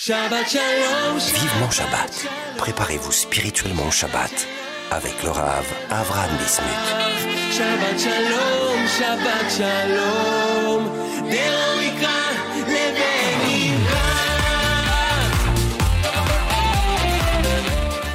[0.00, 1.18] Shabbat Shalom.
[1.18, 2.28] Vivement Shabbat.
[2.56, 4.46] Préparez-vous spirituellement au Shabbat
[4.92, 6.68] avec le Rav Avram Bismuth.
[7.50, 10.84] Shabbat Shalom, Shabbat Shalom.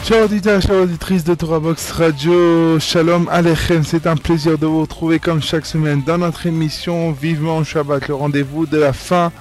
[0.07, 4.83] Chers auditeurs, chers auditrices de Torah Box Radio, Shalom Alechem, c'est un plaisir de vous
[4.83, 9.33] retrouver comme chaque semaine dans notre émission Vivement Shabbat, le rendez-vous de la fin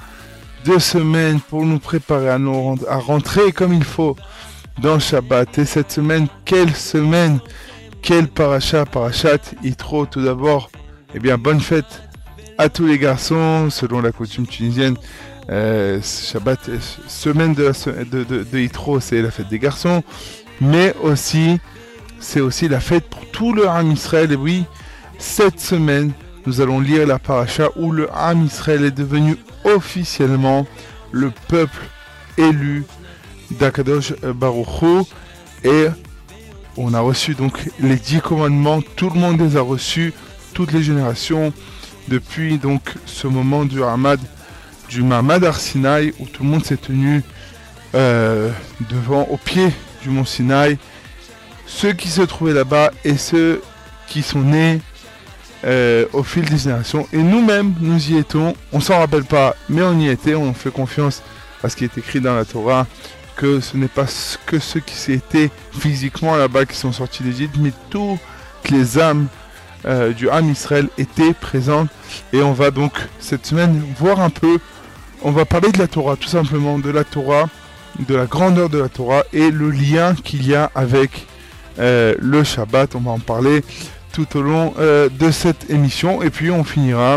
[0.65, 4.17] de semaine pour nous préparer à, nous, rentrer comme il faut
[4.81, 5.59] dans Shabbat.
[5.59, 7.39] Et cette semaine, quelle semaine,
[8.01, 10.71] quel paracha, parachat, Yitro tout d'abord.
[11.15, 12.03] Eh bien, bonne fête
[12.59, 14.97] à tous les garçons, selon la coutume tunisienne.
[15.51, 17.73] Euh, Shabbat, euh, semaine de,
[19.01, 20.03] c'est la fête des garçons
[20.63, 21.59] mais aussi
[22.21, 24.33] c'est aussi la fête pour tout le Ham Israël.
[24.33, 24.65] Et oui,
[25.19, 26.13] cette semaine,
[26.47, 30.67] nous allons lire la paracha où le Ham Israël est devenu officiellement
[31.11, 31.89] le peuple
[32.37, 32.85] élu
[33.53, 35.03] d'Akadosh Baruch Hu.
[35.65, 35.87] Et
[36.77, 40.13] on a reçu donc les dix commandements, tout le monde les a reçus,
[40.55, 41.53] toutes les générations,
[42.09, 44.21] depuis donc ce moment du Hamad,
[44.89, 47.23] du Arsinaï, où tout le monde s'est tenu
[47.95, 48.51] euh,
[48.91, 49.69] devant, au pied
[50.03, 50.79] du mont Sinaï,
[51.67, 53.63] ceux qui se trouvaient là-bas et ceux
[54.09, 54.81] qui sont nés
[55.65, 57.07] euh, au fil des générations.
[57.13, 58.55] Et nous-mêmes, nous y étions.
[58.73, 60.35] On s'en rappelle pas, mais on y était.
[60.35, 61.23] On fait confiance
[61.63, 62.87] à ce qui est écrit dans la Torah,
[63.37, 64.07] que ce n'est pas
[64.47, 68.19] que ceux qui étaient physiquement là-bas qui sont sortis d'Égypte, mais toutes
[68.71, 69.27] les âmes
[69.85, 71.89] euh, du Ham Israël étaient présentes.
[72.33, 74.59] Et on va donc cette semaine voir un peu.
[75.23, 77.47] On va parler de la Torah, tout simplement, de la Torah
[77.99, 81.27] de la grandeur de la Torah et le lien qu'il y a avec
[81.79, 82.95] euh, le Shabbat.
[82.95, 83.63] On va en parler
[84.13, 86.23] tout au long euh, de cette émission.
[86.23, 87.17] Et puis on finira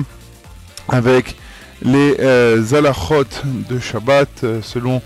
[0.90, 1.36] avec
[1.82, 2.62] les euh,
[3.70, 5.02] de Shabbat euh, selon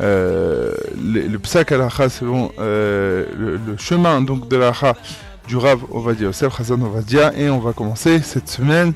[0.00, 1.72] euh, les- le psak
[2.10, 2.52] selon
[3.38, 4.94] le, le chemin donc de l'alacha
[5.48, 7.32] du Rav Ovadia Yosef, Hazan Ovadia.
[7.36, 8.92] Et on va commencer cette semaine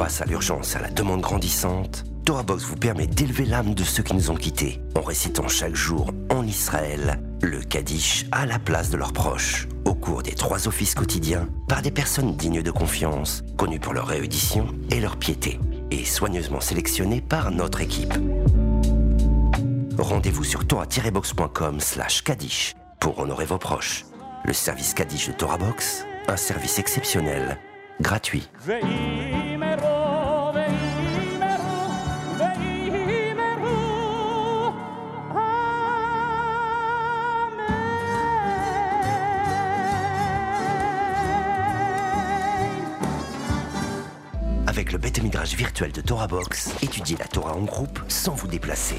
[0.00, 3.84] Face à l'urgence et à la demande grandissante, Torah Box vous permet d'élever l'âme de
[3.84, 8.58] ceux qui nous ont quittés en récitant chaque jour en Israël le Kaddish à la
[8.58, 12.70] place de leurs proches au cours des trois offices quotidiens par des personnes dignes de
[12.70, 15.60] confiance, connues pour leur réédition et leur piété,
[15.90, 18.14] et soigneusement sélectionnées par notre équipe.
[19.98, 24.06] Rendez-vous sur torah-box.com slash Kaddish pour honorer vos proches.
[24.46, 27.58] Le service Kaddish de Torah Box, un service exceptionnel,
[28.00, 28.48] gratuit.
[44.90, 48.96] Le Beth Midrash virtuel de Torah Box, étudiez la Torah en groupe sans vous déplacer.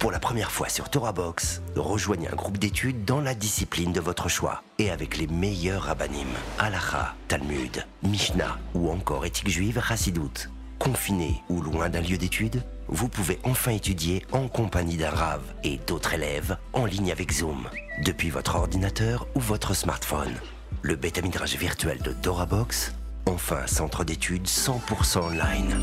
[0.00, 4.00] Pour la première fois sur Torah Box, rejoignez un groupe d'études dans la discipline de
[4.00, 6.26] votre choix et avec les meilleurs rabbinim,
[6.58, 10.50] Halacha, Talmud, Mishnah ou encore éthique juive Chassidoute.
[10.80, 15.78] Confiné ou loin d'un lieu d'études, vous pouvez enfin étudier en compagnie d'un Rav et
[15.86, 17.68] d'autres élèves en ligne avec Zoom,
[18.02, 20.34] depuis votre ordinateur ou votre smartphone.
[20.82, 22.92] Le bêta midrage virtuel de Dora Box,
[23.26, 25.76] enfin centre d'études 100% online.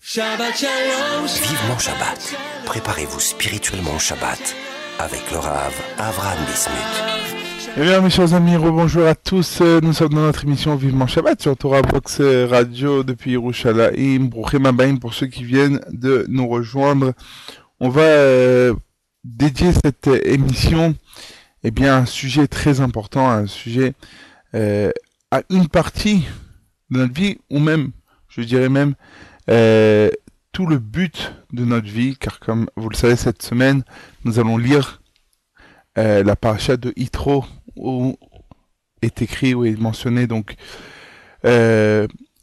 [0.00, 1.26] Shabbat Shalom.
[1.26, 2.34] Vivement Shabbat.
[2.66, 4.56] Préparez-vous spirituellement au Shabbat
[4.98, 7.20] avec le Rav Avram Bismuth.
[7.76, 9.60] Eh bien, mes chers amis, rebonjour à tous.
[9.60, 14.28] Nous sommes dans notre émission Vivement Shabbat sur Torah Box Radio depuis Yerushalayim.
[14.28, 17.12] Bruchim pour ceux qui viennent de nous rejoindre.
[17.78, 18.74] On va euh,
[19.24, 20.94] dédier cette euh, émission
[21.62, 23.94] eh bien, un sujet très important, un sujet
[24.54, 24.90] euh,
[25.30, 26.24] à une partie
[26.90, 27.90] de notre vie, ou même,
[28.28, 28.94] je dirais même,
[29.50, 30.10] euh,
[30.52, 33.84] tout le but de notre vie, car comme vous le savez, cette semaine,
[34.24, 35.00] nous allons lire
[35.98, 37.44] euh, la paracha de Yitro,
[37.76, 38.16] où
[39.02, 40.56] est écrit, où est mentionné donc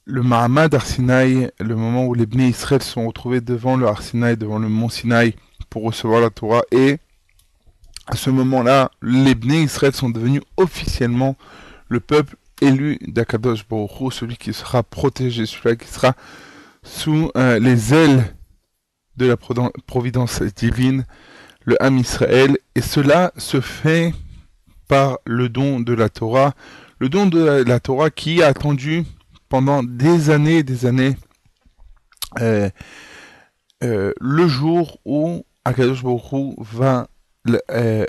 [0.09, 4.57] le Mahamad Arsinaï, le moment où les Bnei Israël sont retrouvés devant le Arsinaï, devant
[4.57, 5.35] le mont Sinaï,
[5.69, 6.99] pour recevoir la Torah, et
[8.07, 11.35] à ce moment-là, les Bnei Israël sont devenus officiellement
[11.89, 16.13] le peuple élu d'Akadosh Baruch celui qui sera protégé, celui qui sera
[16.83, 18.33] sous euh, les ailes
[19.17, 21.05] de la providence divine,
[21.65, 24.13] le Ham Israël, et cela se fait
[24.87, 26.53] par le don de la Torah,
[26.99, 29.03] le don de la, Torah qui a attendu
[29.49, 31.17] pendant des années et des années
[32.39, 32.69] euh,
[33.83, 37.07] euh, le jour où Akadosh Baruch va,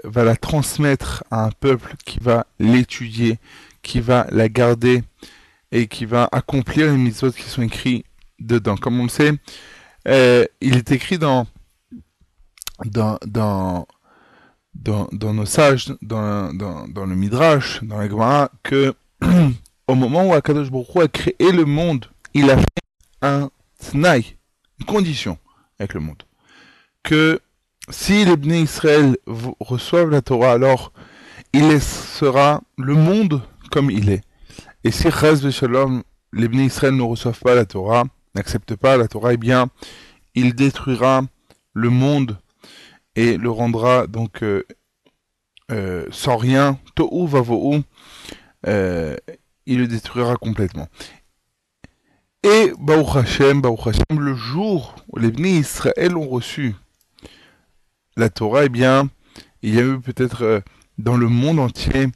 [0.04, 3.38] va la transmettre à un peuple qui va l'étudier,
[3.82, 5.02] qui va la garder
[5.72, 8.04] et qui va accomplir les mitzvot qui sont écrits
[8.38, 8.76] dedans.
[8.76, 9.32] Comme on le sait,
[10.06, 11.46] euh, il est écrit dans,
[12.84, 13.86] dans, dans,
[14.74, 18.94] dans, nos sages, dans, dans, dans, le Midrash, dans la Gemara, que
[19.88, 22.66] au moment où Akadosh Baruch a créé le monde, il a fait
[23.22, 24.36] un tnaï,
[24.80, 25.38] une condition
[25.78, 26.22] avec le monde.
[27.02, 27.40] Que
[27.90, 29.16] si les Bnei Israël
[29.60, 30.92] reçoivent la Torah, alors
[31.52, 34.22] il laissera le monde comme il est.
[34.84, 36.02] Et si Chaz Shalom,
[36.32, 38.04] les Bnei Israël ne reçoivent pas la Torah,
[38.34, 39.68] n'acceptent pas la Torah, eh bien,
[40.34, 41.22] il détruira
[41.72, 42.38] le monde
[43.16, 44.64] et le rendra donc euh,
[45.70, 47.82] euh, sans rien, tohu vavohu,
[48.66, 49.16] euh,
[49.66, 50.88] il le détruira complètement.
[52.42, 53.62] Et Baruch Hashem,
[54.18, 56.74] le jour où les Bnei Israël ont reçu
[58.18, 59.08] la Torah, eh bien,
[59.62, 60.62] il y a eu peut-être
[60.98, 62.08] dans le monde entier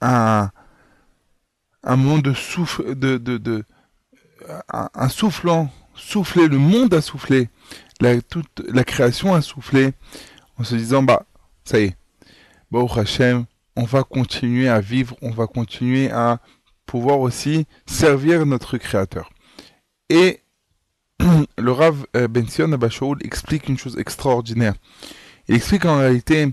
[0.00, 0.50] un,
[1.82, 3.64] un monde de souffle, de, de,
[5.08, 7.48] soufflant, souffler, le monde a soufflé,
[8.00, 9.92] la, toute la création a soufflé,
[10.58, 11.24] en se disant, bah,
[11.64, 11.96] ça y est,
[12.96, 13.44] Hachem,
[13.76, 16.40] on va continuer à vivre, on va continuer à
[16.86, 19.30] pouvoir aussi servir notre Créateur.
[20.08, 20.40] Et
[21.58, 22.70] le Rav euh, Ben Sion
[23.20, 24.74] explique une chose extraordinaire.
[25.52, 26.48] Il explique en réalité,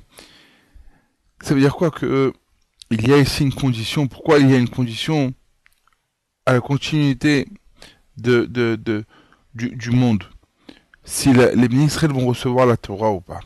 [1.41, 2.33] ça veut dire quoi que
[2.91, 4.09] il y a ici une condition.
[4.09, 5.33] Pourquoi il y a une condition
[6.45, 7.47] à la continuité
[8.17, 10.25] du, monde?
[11.05, 13.39] Si les ministres vont recevoir la Torah ou pas?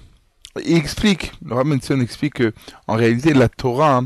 [0.65, 2.51] Il explique, le Ramenson explique que
[2.87, 4.01] en réalité la Torah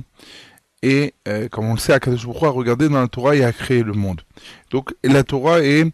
[0.81, 3.83] est, euh, comme on le sait, à Kadosh regardez dans la Torah, il a créé
[3.83, 4.19] le monde.
[4.69, 5.93] Donc la Torah est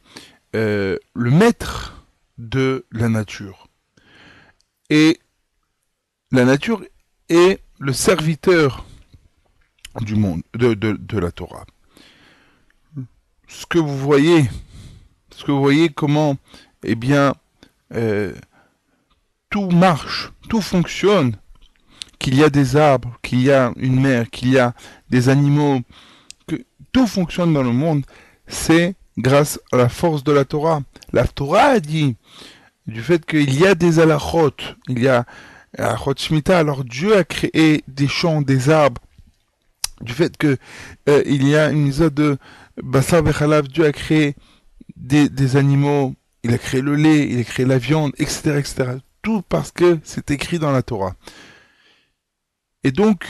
[0.56, 2.08] euh, le maître
[2.40, 3.68] de la nature.
[4.90, 5.20] Et
[6.34, 6.84] la nature
[7.30, 8.86] est le serviteur
[10.02, 11.66] du monde, de, la Torah.
[13.48, 14.50] Ce que vous voyez,
[15.30, 16.36] ce que vous voyez comment,
[16.84, 17.36] eh bien,
[17.94, 18.34] euh,
[19.52, 21.38] tout marche, tout fonctionne,
[22.18, 24.74] qu'il y a des arbres, qu'il y a une mer, qu'il y a
[25.10, 25.82] des animaux,
[26.48, 28.06] que tout fonctionne dans le monde,
[28.48, 30.82] c'est grâce à la force de la Torah.
[31.12, 32.16] La Torah a dit
[32.88, 34.56] du fait qu'il y a des alachot,
[34.88, 35.26] il y a
[35.78, 39.02] alors Dieu a créé des champs, des arbres,
[40.02, 40.58] du fait que
[41.10, 42.38] euh, il y a une zone de
[42.82, 44.36] Bassar Bechalav, Dieu a créé
[44.96, 48.98] des, animaux, il a créé le lait, il a créé la viande, etc., etc.
[49.22, 51.16] Tout parce que c'est écrit dans la Torah.
[52.84, 53.26] Et donc,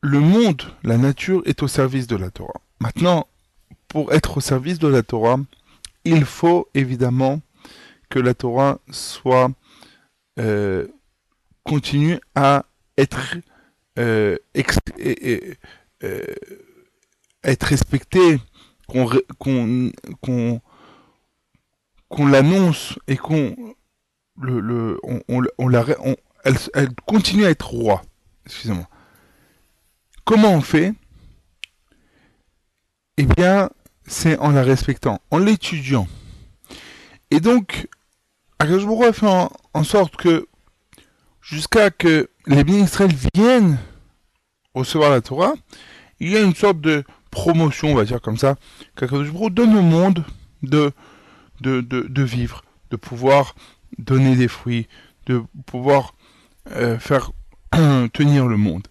[0.00, 2.60] le monde, la nature est au service de la Torah.
[2.80, 3.26] Maintenant,
[3.88, 5.38] pour être au service de la Torah,
[6.04, 7.40] il faut évidemment
[8.10, 9.50] que la Torah soit
[10.38, 10.86] euh,
[11.64, 12.64] continue à
[12.96, 13.36] être
[13.98, 14.36] euh,
[16.02, 16.34] euh,
[17.42, 17.72] être
[18.88, 19.08] qu'on
[20.20, 20.60] qu'on
[22.08, 23.74] qu'on l'annonce et qu'on
[24.40, 25.84] le, le on, la
[26.44, 28.02] elle, elle continue à être roi.
[28.46, 28.88] Excusez-moi.
[30.24, 30.92] Comment on fait?
[33.16, 33.70] Eh bien,
[34.06, 36.08] c'est en la respectant, en l'étudiant.
[37.30, 37.88] Et donc,
[38.58, 39.26] Akashboro a fait
[39.74, 40.46] en sorte que
[41.42, 43.78] jusqu'à que les ministres viennent
[44.74, 45.54] recevoir la Torah,
[46.20, 48.56] il y a une sorte de promotion, on va dire comme ça,
[48.96, 50.24] qu'Akadosh donne au monde
[50.62, 50.92] de,
[51.60, 53.54] de, de, vivre, de pouvoir
[53.98, 54.88] donner des fruits,
[55.26, 56.14] de pouvoir
[56.70, 57.32] euh, faire
[58.12, 58.86] tenir le monde.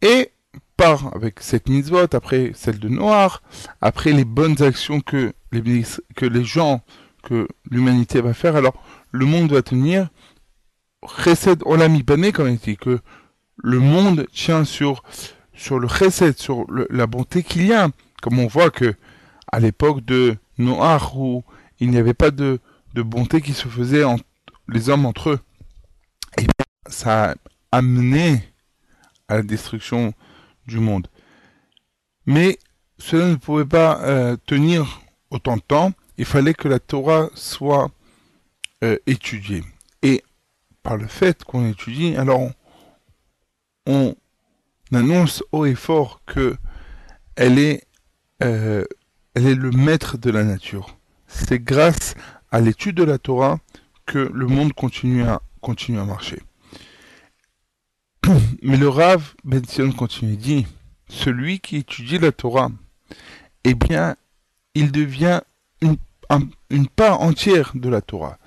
[0.00, 0.32] Et
[0.76, 3.42] par avec cette mitzvot, après celle de Noir,
[3.80, 5.84] après les bonnes actions que les,
[6.16, 6.82] que les gens,
[7.22, 8.74] que l'humanité va faire, alors
[9.10, 10.08] le monde va tenir,
[11.24, 13.00] chesed olam ibané, comme il dit, que
[13.56, 15.02] le monde tient sur,
[15.54, 17.88] sur le chesed, sur la bonté qu'il y a.
[18.20, 18.94] Comme on voit que,
[19.50, 21.44] à l'époque de Noach, où
[21.80, 22.60] il n'y avait pas de,
[22.94, 24.24] bonté qui se faisait entre
[24.68, 25.40] les hommes entre eux,
[26.38, 26.46] et
[26.86, 27.34] ça a
[27.72, 28.42] amené
[29.28, 30.14] à la destruction
[30.66, 31.08] du monde.
[32.26, 32.58] Mais
[32.98, 35.00] cela ne pouvait pas euh, tenir
[35.30, 35.92] autant de temps.
[36.18, 37.90] Il fallait que la Torah soit
[38.84, 39.64] euh, étudiée.
[40.02, 40.22] Et
[40.82, 42.52] par le fait qu'on étudie, alors on,
[43.86, 44.16] on
[44.92, 46.56] annonce haut et fort que
[47.36, 47.86] elle est,
[48.42, 48.84] euh,
[49.34, 50.96] elle est le maître de la nature.
[51.26, 52.14] C'est grâce
[52.50, 53.58] à l'étude de la Torah
[54.06, 55.40] que le monde continue à,
[56.04, 56.42] marcher.
[58.62, 60.66] Mais le Rav Ben Sion continue, dit,
[61.08, 62.70] celui qui étudie la Torah,
[63.64, 64.16] eh bien,
[64.74, 65.40] il devient
[65.82, 65.96] une,
[66.30, 68.38] un- une part entière de la Torah.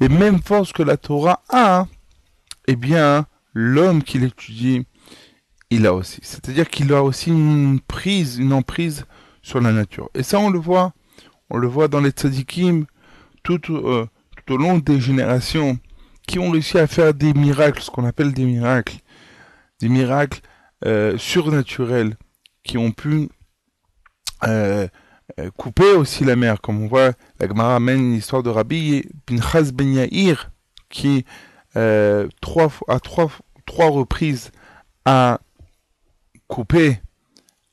[0.00, 1.86] Les mêmes forces que la Torah a,
[2.68, 4.86] eh bien, l'homme qui l'étudie,
[5.70, 6.20] il a aussi.
[6.22, 9.04] C'est-à-dire qu'il a aussi une prise, une emprise
[9.42, 10.10] sur la nature.
[10.14, 10.92] Et ça, on le voit,
[11.50, 12.86] on le voit dans les tzadikim
[13.42, 14.06] tout, euh,
[14.48, 15.78] au long des générations
[16.26, 18.98] qui ont réussi à faire des miracles, ce qu'on appelle des miracles,
[19.80, 20.40] des miracles
[20.84, 22.16] euh, surnaturels,
[22.64, 23.28] qui ont pu
[24.44, 24.88] euh,
[25.56, 29.92] couper aussi la mer, comme on voit, la Gemara amène l'histoire de Rabbi Pinchas Ben
[29.92, 30.50] Yair,
[30.88, 31.24] qui
[31.76, 33.30] euh, trois, à trois,
[33.66, 34.50] trois reprises
[35.04, 35.40] a
[36.48, 37.00] coupé,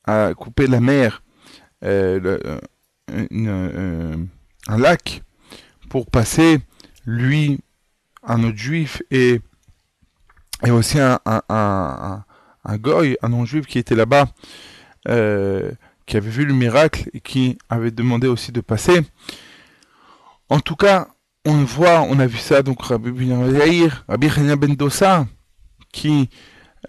[0.06, 1.24] a coupé la mer,
[1.84, 2.60] euh, euh,
[3.32, 4.26] euh,
[4.68, 5.24] un lac,
[5.90, 6.60] pour passer,
[7.06, 7.60] lui,
[8.24, 9.42] un autre juif, et,
[10.70, 12.24] aussi un, un,
[12.64, 14.28] un, goy, un non-juif qui était là-bas,
[15.10, 15.72] euh,
[16.06, 19.02] qui avait vu le miracle et qui avait demandé aussi de passer.
[20.50, 21.08] En tout cas,
[21.46, 25.28] on voit, on a vu ça, donc Rabbi Yair, Rabbi Chania Ben Dossa,
[25.92, 26.30] qui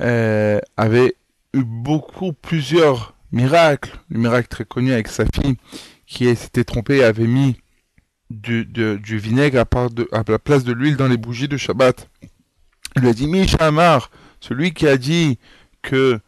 [0.00, 1.14] euh, avait
[1.52, 3.98] eu beaucoup, plusieurs miracles.
[4.10, 5.56] Le miracle très connu avec sa fille
[6.06, 7.56] qui s'était trompée et avait mis
[8.30, 8.66] du,
[9.18, 12.08] vinaigre à, à la place de l'huile dans les bougies de Shabbat.
[12.96, 15.38] Il lui a dit, Mishamar, celui qui a dit
[15.82, 16.20] que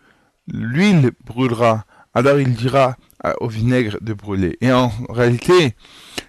[0.49, 1.85] l'huile brûlera,
[2.16, 2.96] alors il dira
[3.40, 4.56] au vinaigre de brûler.
[4.62, 5.76] Et en réalité,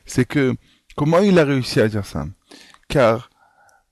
[0.06, 0.54] c'est que,
[0.98, 2.26] comment il a réussi à dire ça?
[2.90, 3.30] Car,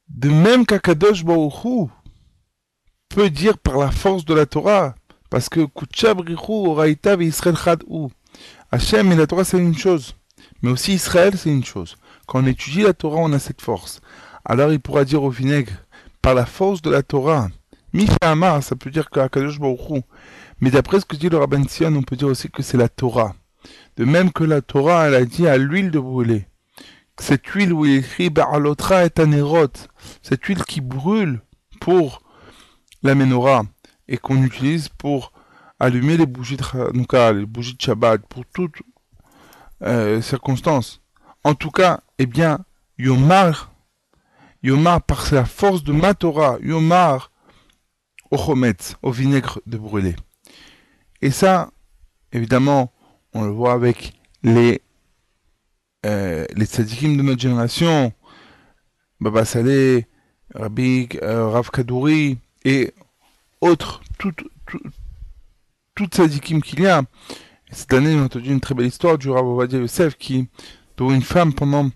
[0.10, 1.88] de même qu'Akadosh Baruch Hu
[3.08, 4.94] peut dire par la force de la Torah,
[5.30, 8.12] parce que Kuchabrichu Oraita Israël Chadou.
[8.74, 10.18] Hachem et la Torah c'est une chose,
[10.62, 11.96] mais aussi Israël c'est une chose.
[12.28, 14.02] Quand on étudie la Torah, on a cette force.
[14.44, 15.72] Alors il pourra dire au vinaigre,
[16.22, 17.48] par la force de la Torah,
[17.94, 20.02] Mishama, ça peut dire qu'Akadosh Baruch Hu.
[20.62, 22.90] Mais d'après ce que dit le Rabban Sion, on peut dire aussi que c'est la
[22.90, 23.36] Torah.
[23.98, 26.48] De même que la Torah, elle a dit à l'huile de brûler.
[27.20, 29.68] Cette huile où il est écrit Ba'alotra et Tanerot,
[30.22, 31.42] cette huile qui brûle
[31.80, 32.22] pour
[33.04, 33.64] la menorah
[34.08, 35.32] et qu'on utilise pour
[35.80, 38.82] allumer les bougies de Hanouka, les bougies de Shabbat, pour toutes
[39.82, 41.02] euh, circonstances.
[41.44, 42.60] En tout cas, eh bien,
[42.98, 43.72] Yomar,
[44.64, 47.32] Yomar par la force de ma Torah, Yomar
[48.32, 50.16] au chometz, au vinaigre de brûler.
[51.22, 51.72] Et ça,
[52.32, 52.92] évidemment,
[53.34, 54.82] on le voit avec les
[56.06, 58.14] euh, les de notre génération,
[59.20, 60.06] Baba Saleh,
[60.54, 62.94] Rabbi euh, Rav Kadouri et
[63.60, 64.36] autres, tout,
[66.06, 67.02] tzadikim qu'il y a.
[67.72, 70.48] Cette année, a entendu une très belle histoire du Rav Ovadia Yosef qui,
[70.98, 71.90] dont une femme pendant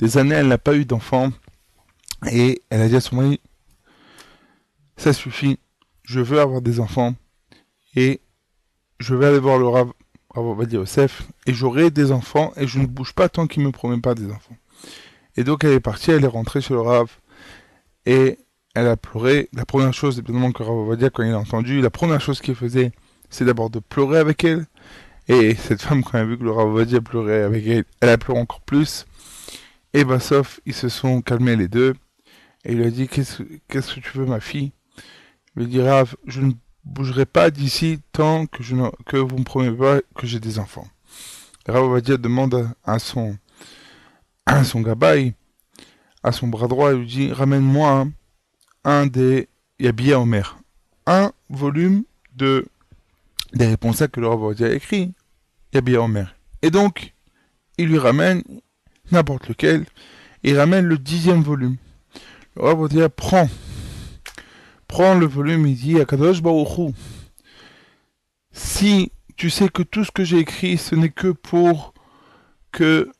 [0.00, 1.30] des années, elle n'a pas eu d'enfant.
[2.32, 3.40] Et elle a dit à son mari,
[4.96, 5.58] ça suffit,
[6.02, 7.14] je veux avoir des enfants
[9.02, 9.92] je vais aller voir le Rav,
[10.30, 14.00] Rav Yosef et j'aurai des enfants et je ne bouge pas tant qu'il me promet
[14.00, 14.56] pas des enfants.
[15.36, 17.10] Et donc elle est partie, elle est rentrée chez le Rav
[18.06, 18.38] et
[18.74, 19.48] elle a pleuré.
[19.52, 22.92] La première chose, évidemment, que Rav quand il a entendu, la première chose qu'il faisait,
[23.28, 24.66] c'est d'abord de pleurer avec elle.
[25.28, 28.08] Et cette femme, quand elle a vu que le Rav Ovadia pleurait avec elle, elle
[28.08, 29.06] a pleuré encore plus.
[29.94, 31.94] Et bah, sauf, ils se sont calmés les deux.
[32.64, 34.72] Et il lui a dit, qu'est-ce qu'est-ce que tu veux, ma fille?
[35.56, 36.52] Il lui a dit, Rav, je ne
[36.84, 40.58] bougerai pas d'ici tant que, je ne, que vous me promettez pas que j'ai des
[40.58, 40.86] enfants.
[41.66, 43.36] Et Rav Ovadia demande à son,
[44.46, 45.34] à son gabaï,
[46.22, 48.08] à son bras droit, il lui dit, ramène-moi
[48.84, 49.48] un des
[49.78, 50.58] Yabia Omer,
[51.06, 52.66] un volume de
[53.52, 55.12] des réponses que le Rav Ovadia a écrit,
[55.74, 56.34] Yabia Omer.
[56.62, 57.14] Et donc,
[57.78, 58.42] il lui ramène
[59.10, 59.84] n'importe lequel,
[60.42, 61.76] il ramène le dixième volume.
[62.56, 63.48] Le Rav Ovadia prend,
[64.92, 66.92] prend le volume, il dit à Kadosh Baruch Hu,
[68.52, 71.94] si tu sais que tout ce que j'ai écrit, ce n'est que pour
[72.72, 73.10] que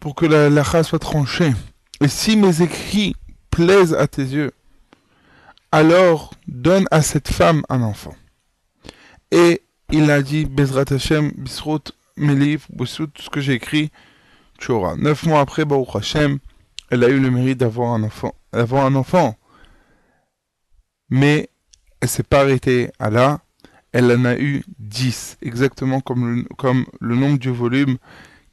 [0.00, 1.54] pour que la lacha soit tranchée,
[2.02, 3.16] et si mes écrits
[3.48, 4.52] plaisent à tes yeux,
[5.70, 8.14] alors donne à cette femme un enfant.
[9.30, 13.90] Et il a dit, Bezrat Hashem, Bisrut, mes livres, ce que j'ai écrit,
[14.58, 14.96] tu auras.
[14.96, 16.38] Neuf mois après, Baruch Hashem,
[16.90, 18.06] elle a eu le mérite d'avoir un.
[18.52, 19.38] D'avoir un enfant.
[21.12, 21.50] Mais
[22.00, 23.40] elle s'est pas arrêtée à là.
[23.92, 26.46] Elle en a eu dix, exactement comme
[27.00, 27.98] le, nombre du volume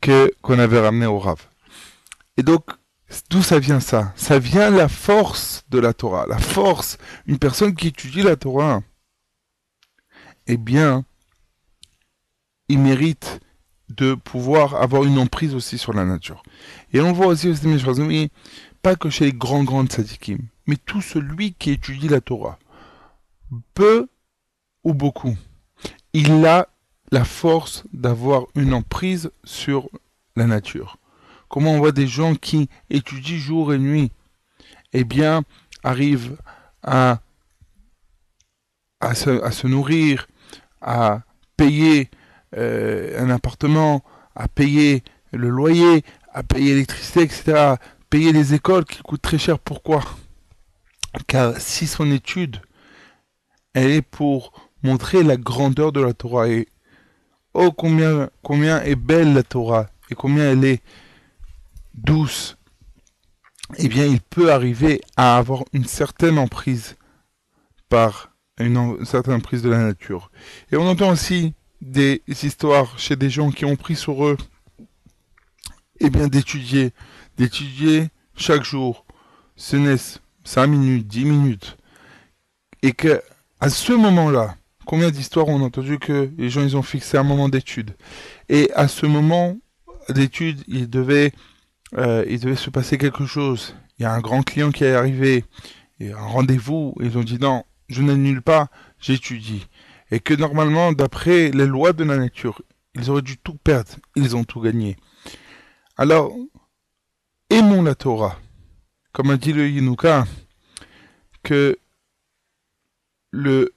[0.02, 1.48] que qu'on avait ramené au Rav.
[2.36, 2.66] Et donc,
[3.32, 4.14] D'où ça vient ça?
[4.16, 6.28] Ça vient la force de la Torah.
[6.28, 7.00] La force.
[7.26, 8.84] Une personne qui étudie la Torah,
[10.46, 11.06] eh bien,
[12.68, 13.40] il mérite
[13.90, 16.44] de pouvoir avoir une emprise aussi sur la nature.
[16.94, 18.30] Et on voit aussi, mes amis,
[18.84, 20.38] pas que chez les grands, grands tzadikim,
[20.70, 22.60] mais tout celui qui étudie la Torah,
[23.74, 24.08] peu
[24.84, 25.36] ou beaucoup,
[26.14, 26.68] il a
[27.12, 29.90] la force d'avoir une emprise sur
[30.36, 30.98] la nature.
[31.48, 34.12] Comment on voit des gens qui étudient jour et nuit,
[34.94, 35.42] eh bien,
[35.82, 36.38] arrivent
[36.84, 37.20] à,
[39.16, 40.28] se, nourrir,
[40.82, 41.22] à
[41.58, 42.12] payer
[42.56, 44.04] euh, un appartement,
[44.36, 47.74] à payer le loyer, à payer l'électricité, etc.,
[48.12, 49.58] payer les écoles qui coûtent très cher.
[49.58, 50.04] Pourquoi?
[51.28, 52.62] Car si son étude,
[53.74, 56.68] elle est pour montrer la grandeur de la Torah et
[57.54, 60.82] oh combien combien est belle la Torah et combien elle est
[61.94, 62.58] douce,
[63.78, 66.96] eh bien il peut arriver à avoir une certaine emprise
[67.90, 70.32] par une, certaine emprise de la nature.
[70.72, 74.38] Et on entend aussi des histoires chez des gens qui ont pris sur eux
[76.00, 76.94] eh bien d'étudier,
[77.38, 79.06] d'étudier chaque jour,
[79.56, 79.98] ce n'est
[80.50, 81.78] 5 minutes, 10 minutes,
[82.82, 83.22] et que
[83.60, 84.56] à ce moment-là,
[84.88, 87.96] combien d'histoires on a entendu que les gens ils ont fixé un moment d'étude,
[88.50, 89.60] et à ce moment
[90.10, 91.34] d'étude, il devait,
[92.00, 93.76] euh, se passer quelque chose.
[94.00, 95.46] Il y a un grand client qui est arrivé,
[96.02, 99.68] un rendez-vous, ils ont dit non, je n'annule pas, j'étudie.
[100.10, 102.60] Et que normalement, d'après les lois de la nature,
[102.96, 104.98] ils auraient dû tout perdre, ils ont tout gagné.
[105.96, 106.34] Alors,
[107.52, 108.40] aimons la Torah.
[109.12, 110.26] Comme a dit le Yinuka,
[111.44, 111.78] que
[113.32, 113.74] le,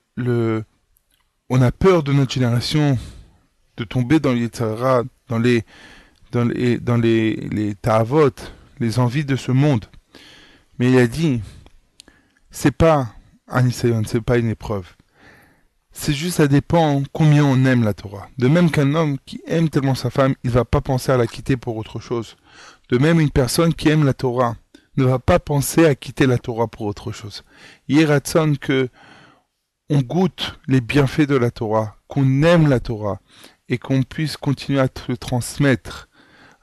[1.48, 2.98] on a peur de notre génération
[3.76, 4.50] de tomber dans les
[5.28, 5.64] dans les,
[6.30, 6.96] dans les, dans
[8.80, 9.86] les, envies de ce monde.
[10.78, 11.40] Mais il a dit,
[12.50, 13.14] c'est pas
[13.48, 14.94] un ce c'est pas une épreuve.
[15.92, 18.28] C'est juste, ça dépend combien on aime la Torah.
[18.38, 21.26] De même qu'un homme qui aime tellement sa femme, il va pas penser à la
[21.26, 22.36] quitter pour autre chose.
[22.88, 24.56] De même, une personne qui aime la Torah
[24.96, 27.44] ne va pas penser à quitter la Torah pour autre chose.
[27.90, 28.88] Ratson que
[29.88, 33.20] on goûte les bienfaits de la Torah, qu'on aime la Torah
[33.68, 36.08] et qu'on puisse continuer à le transmettre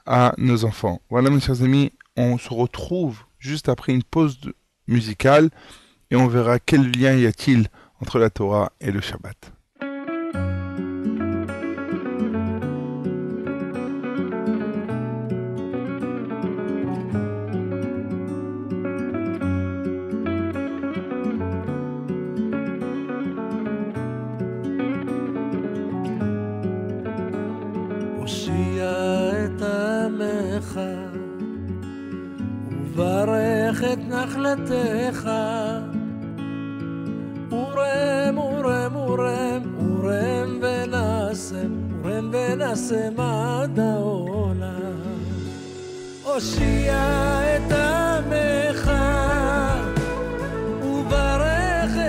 [0.06, 1.00] à nos enfants.
[1.10, 4.38] Voilà, mes chers amis, on se retrouve juste après une pause
[4.88, 5.50] musicale
[6.10, 7.68] et on verra quel lien y a-t-il
[8.00, 9.52] entre la Torah et le Shabbat.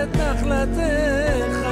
[0.03, 1.67] את נחלתך.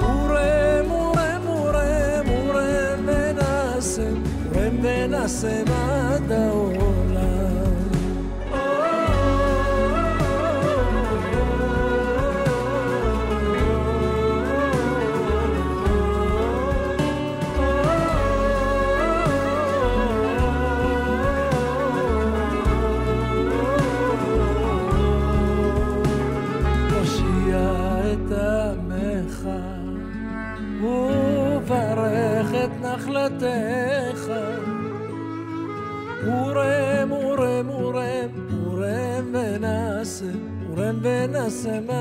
[0.00, 4.08] ורם ורם ורם ורם ונעשה,
[4.52, 6.87] ורם ונעשה עד העולם.
[41.50, 41.97] semaine.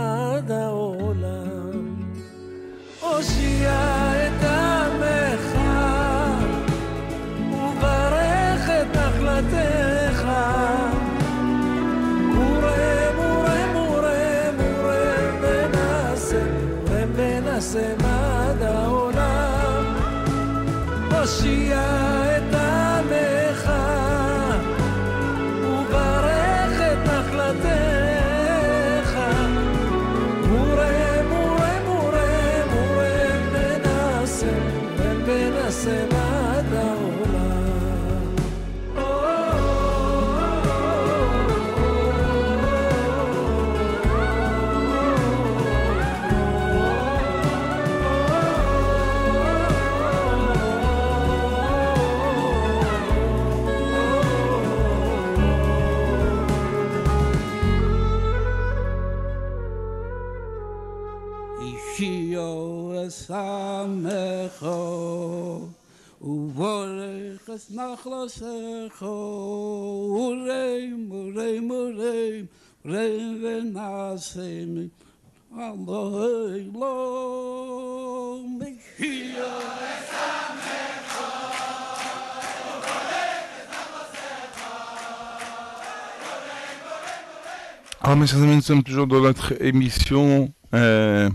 [88.02, 91.30] Alors mes chers amis, nous sommes toujours dans notre émission euh,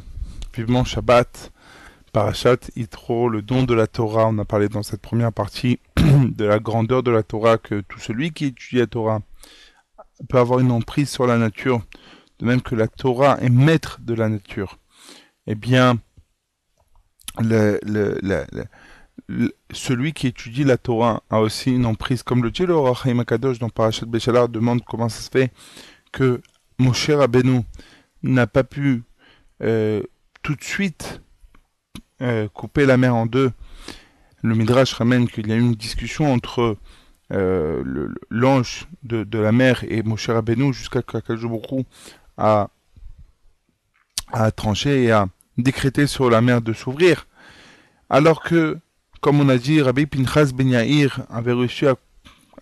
[0.55, 1.52] Vivement Shabbat,
[2.13, 4.27] Parashat Yitro, le don de la Torah.
[4.29, 7.99] On a parlé dans cette première partie de la grandeur de la Torah, que tout
[7.99, 9.21] celui qui étudie la Torah
[10.29, 11.83] peut avoir une emprise sur la nature,
[12.39, 14.79] de même que la Torah est maître de la nature.
[15.47, 15.99] Eh bien,
[19.73, 23.21] celui qui étudie la Torah a aussi une emprise, comme le dit le Roi Chaim
[23.21, 25.51] Akadosh dans Parashat Béchalar, demande comment ça se fait
[26.13, 26.43] que
[26.79, 27.63] Moshe Rabbeinu
[28.23, 29.03] n'a pas pu
[29.63, 30.03] euh,
[30.43, 31.22] tout de suite
[32.23, 33.51] euh, couper la mer en deux.
[34.43, 36.77] Le Midrash ramène qu'il y a eu une discussion entre
[37.33, 41.85] euh, l'ange de, la mer et Moshe Rabbeinu jusqu'à Hu
[42.37, 42.69] a,
[44.33, 45.27] a tranché et a
[45.59, 47.27] décrété sur la mer de s'ouvrir.
[48.11, 48.79] Alors que,
[49.21, 51.97] comme on a dit, Rabbi Pinchas Ben Yair avait réussi à,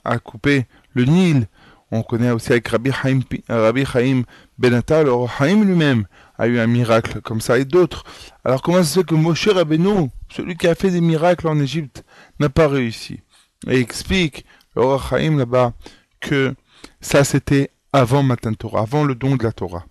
[0.05, 1.49] à couper le Nil
[1.91, 4.23] on connaît aussi avec Rabbi Chaim, Rabbi Chaim
[4.59, 6.07] Benatal, Chaim lui-même
[6.39, 8.05] a eu un miracle comme ça et d'autres.
[8.45, 12.05] Alors comment se fait que Moshe Rabbeinu, celui qui a fait des miracles en Égypte,
[12.39, 13.21] n'a pas réussi?
[13.67, 14.45] Et explique,
[14.77, 15.73] le Chaim là-bas,
[16.21, 16.55] que
[17.01, 19.85] ça c'était avant Matan Torah, avant le don de la Torah.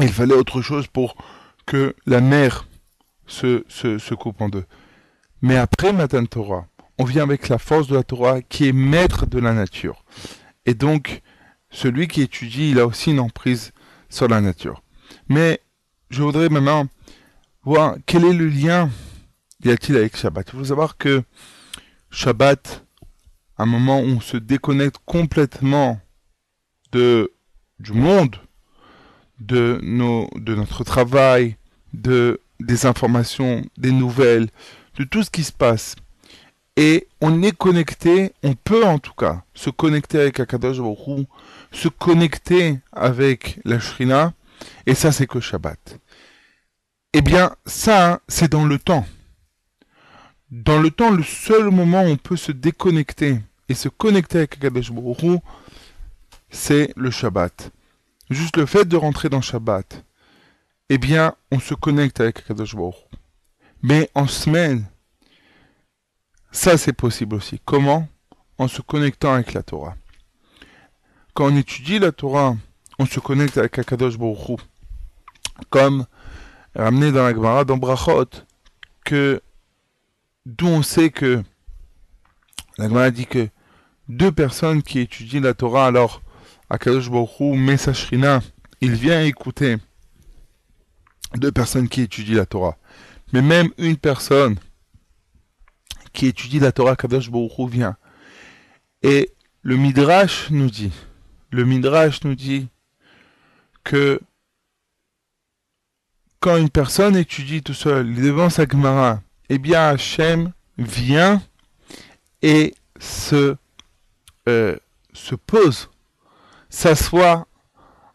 [0.00, 1.16] Il fallait autre chose pour
[1.66, 2.68] que la mer
[3.26, 4.64] se, se, se coupe en deux.
[5.42, 6.66] Mais après Matan Torah,
[6.98, 10.04] on vient avec la force de la Torah qui est maître de la nature.
[10.68, 11.22] Et donc,
[11.70, 13.72] celui qui étudie, il a aussi une emprise
[14.10, 14.82] sur la nature.
[15.26, 15.62] Mais
[16.10, 16.88] je voudrais maintenant
[17.62, 18.90] voir quel est le lien
[19.64, 20.46] y a-t-il avec Shabbat.
[20.52, 21.22] Il faut savoir que
[22.10, 22.84] Shabbat,
[23.56, 26.02] un moment où on se déconnecte complètement
[26.92, 27.32] de,
[27.80, 28.36] du monde,
[29.40, 31.56] de, nos, de notre travail,
[31.94, 34.50] de, des informations, des nouvelles,
[34.98, 35.96] de tout ce qui se passe
[36.78, 41.26] et on est connecté, on peut en tout cas se connecter avec Akadosh Baruch
[41.72, 44.32] se connecter avec la Shrina,
[44.86, 45.98] et ça c'est que Shabbat.
[47.12, 49.04] Eh bien, ça, c'est dans le temps.
[50.52, 54.54] Dans le temps, le seul moment où on peut se déconnecter et se connecter avec
[54.54, 55.40] Akadosh Baruch
[56.48, 57.72] c'est le Shabbat.
[58.30, 60.04] Juste le fait de rentrer dans Shabbat,
[60.90, 62.94] eh bien, on se connecte avec Akadosh Baruch.
[63.82, 64.86] Mais en semaine,
[66.58, 67.60] ça, c'est possible aussi.
[67.64, 68.08] Comment
[68.58, 69.96] En se connectant avec la Torah.
[71.32, 72.56] Quand on étudie la Torah,
[72.98, 74.56] on se connecte avec Akadosh Baruch Hu.
[75.70, 76.04] Comme
[76.74, 78.26] ramené dans la Gemara, dans Brachot,
[79.04, 79.40] que
[80.46, 81.44] d'où on sait que
[82.76, 83.48] la Gemara dit que
[84.08, 86.22] deux personnes qui étudient la Torah, alors
[86.70, 88.40] Akadosh Baruch Hu met sa shrina,
[88.80, 89.76] il vient écouter
[91.36, 92.76] deux personnes qui étudient la Torah.
[93.32, 94.56] Mais même une personne
[96.12, 97.96] qui étudie la Torah Kadosh Baruch vient.
[99.02, 99.30] Et
[99.62, 100.92] le Midrash nous dit,
[101.50, 102.68] le Midrash nous dit
[103.84, 104.20] que
[106.40, 111.42] quand une personne étudie tout seul devant sa Gemara, eh bien Hachem vient
[112.42, 113.56] et se,
[114.48, 114.76] euh,
[115.12, 115.90] se pose,
[116.68, 117.46] s'assoit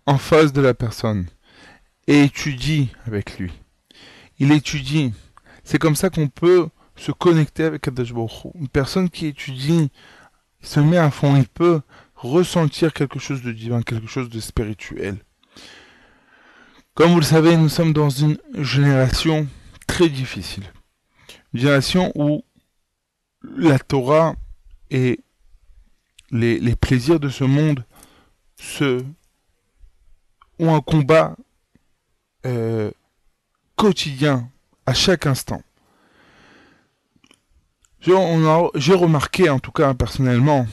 [0.06, 1.28] en face de la personne
[2.08, 3.52] et étudie avec lui.
[4.40, 5.14] Il étudie.
[5.64, 8.14] C'est comme ça qu'on peut se connecter avec Kadosh.
[8.56, 9.92] Une personne qui étudie
[10.62, 11.82] se met à fond, il peut
[12.16, 15.18] ressentir quelque chose de divin, quelque chose de spirituel.
[16.94, 19.48] Comme vous le savez, nous sommes dans une génération
[19.88, 20.64] très difficile.
[21.54, 22.44] Une génération où
[23.58, 24.36] la Torah
[24.90, 25.20] et
[26.32, 27.84] les, les plaisirs de ce monde
[28.56, 29.04] se,
[30.60, 31.36] ont un combat
[32.46, 32.92] euh,
[33.76, 34.50] quotidien
[34.86, 35.62] à chaque instant.
[38.06, 40.68] J'ai remarqué, en tout cas personnellement,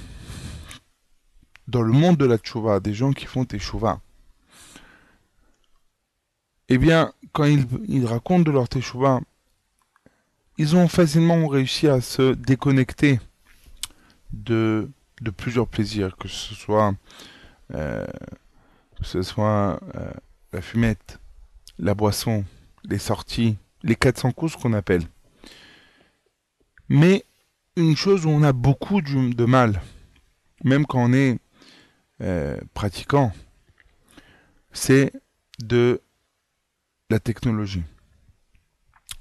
[1.69, 4.01] dans le monde de la tchouva, des gens qui font teshuva,
[6.69, 9.21] eh bien, quand ils, racontent de leur teshuva,
[10.59, 13.21] ils ont facilement réussi à se déconnecter
[14.33, 14.89] de,
[15.37, 16.95] plusieurs plaisirs, que ce soit,
[17.75, 18.07] euh,
[19.03, 20.13] ce soit euh,
[20.53, 21.21] la fumette,
[21.79, 22.45] la boisson,
[22.83, 25.05] les sorties, les 400 coups qu'on appelle.
[26.91, 27.25] Mais
[27.77, 29.81] une chose où on a beaucoup de mal,
[30.65, 31.39] même quand on est
[32.21, 33.33] euh, pratiquant,
[34.73, 35.13] c'est
[35.61, 36.03] de
[37.09, 37.85] la technologie,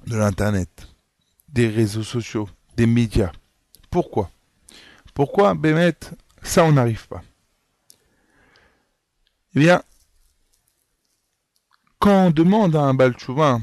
[0.08, 0.88] de l'Internet,
[1.50, 3.32] des réseaux sociaux, des médias.
[3.92, 4.32] Pourquoi?
[5.14, 5.94] Pourquoi, Bémet,
[6.42, 7.22] ça on n'arrive pas?
[9.56, 9.84] Eh bien,
[12.00, 13.62] quand on demande à un Baal Tchouva,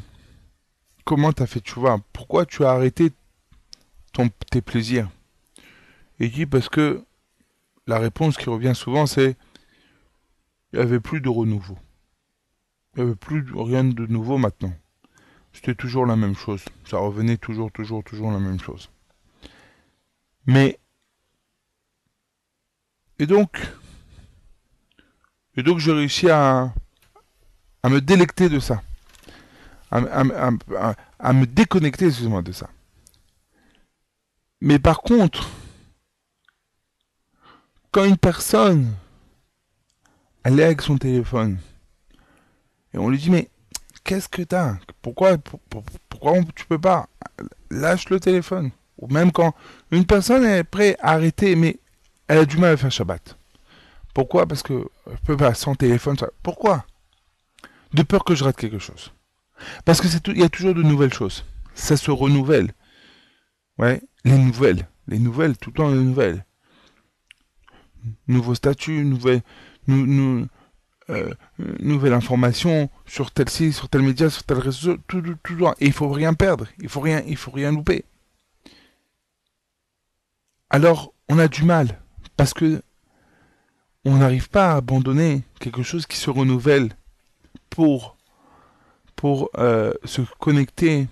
[1.05, 1.99] comment tu as fait Tchouva?
[2.13, 3.11] Pourquoi tu as arrêté
[4.51, 5.09] tes plaisirs
[6.19, 7.05] Il dit parce que
[7.87, 9.37] la réponse qui revient souvent c'est
[10.73, 11.79] il n'y avait plus de renouveau.
[12.95, 14.73] Il n'y avait plus rien de nouveau maintenant.
[15.53, 16.65] C'était toujours la même chose.
[16.85, 18.91] Ça revenait toujours, toujours, toujours la même chose.
[20.47, 20.79] Mais
[23.19, 23.59] et donc
[25.57, 26.75] et donc j'ai réussi à
[27.83, 28.83] à me délecter de ça,
[29.93, 32.69] à me déconnecter, excuse-moi, de ça.
[34.61, 35.49] Mais par contre,
[37.93, 38.95] quand une personne,
[40.45, 41.59] elle est avec son téléphone,
[42.95, 43.51] et on lui dit, mais
[44.05, 44.77] qu'est-ce que t'as?
[45.03, 47.09] Pourquoi, pour- pour- pourquoi on- tu peux pas
[47.71, 48.71] Lâche le téléphone?
[48.99, 49.55] Ou même quand
[49.91, 51.79] une personne est prête à arrêter, mais
[52.29, 53.37] elle a du mal à faire Shabbat.
[54.15, 54.47] Pourquoi?
[54.47, 56.17] Parce que elle peut pas sans téléphone.
[56.17, 56.87] ça- Pourquoi?
[57.93, 59.13] De peur que je rate quelque chose.
[59.85, 61.45] Parce que il y a toujours de nouvelles choses.
[61.75, 62.73] Ça se renouvelle.
[63.79, 66.45] Ouais, les nouvelles, les nouvelles, tout le temps les nouvelles.
[68.29, 69.43] Nouveau statut, nouvelle,
[69.87, 70.47] nou,
[71.11, 75.55] euh, nouvelle information sur tel site, sur tel média, sur tel réseau, tout, tout, tout
[75.55, 75.75] le temps.
[75.81, 78.05] Et il faut rien perdre, il faut rien, il faut rien louper.
[80.71, 82.01] Alors, on a du mal
[82.37, 82.83] parce que
[84.05, 86.91] on n'arrive pas à abandonner quelque chose qui se renouvelle
[87.71, 88.17] pour
[89.17, 91.09] pour euh, se connecter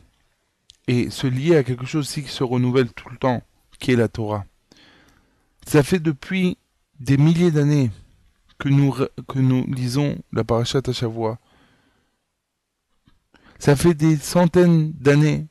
[0.87, 3.43] et se lier à quelque chose qui se renouvelle tout le temps,
[3.79, 4.45] qui est la Torah.
[5.67, 6.59] Ça fait depuis
[7.01, 7.91] des milliers d'années
[8.59, 11.39] que nous, que nous lisons la Parashat Shavua.
[13.59, 15.47] Ça fait des centaines d'années,